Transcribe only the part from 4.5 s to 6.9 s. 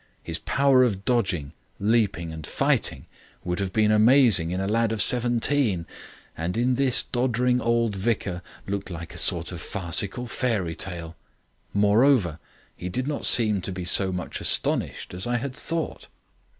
a lad of seventeen, and in